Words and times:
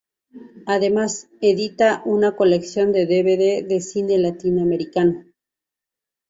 Además, 0.65 1.29
edita 1.41 2.01
una 2.05 2.35
colección 2.35 2.91
de 2.91 3.05
dvd 3.05 3.67
de 3.69 3.81
cine 3.81 4.17
latinoamericano. 4.17 5.25